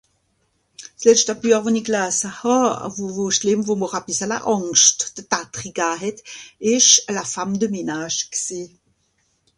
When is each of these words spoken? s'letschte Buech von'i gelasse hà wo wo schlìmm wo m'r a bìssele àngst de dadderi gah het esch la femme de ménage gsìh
s'letschte 1.01 1.33
Buech 1.41 1.61
von'i 1.65 1.81
gelasse 1.89 2.31
hà 2.39 2.55
wo 2.95 3.05
wo 3.17 3.25
schlìmm 3.37 3.61
wo 3.67 3.75
m'r 3.81 3.95
a 3.99 4.01
bìssele 4.07 4.37
àngst 4.53 4.99
de 5.15 5.21
dadderi 5.31 5.71
gah 5.77 5.95
het 6.03 6.17
esch 6.73 6.93
la 7.15 7.23
femme 7.33 7.57
de 7.61 7.67
ménage 7.75 8.21
gsìh 8.33 8.69